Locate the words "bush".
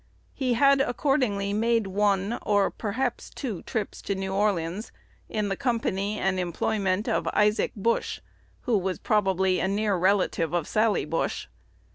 7.75-8.19, 11.05-11.49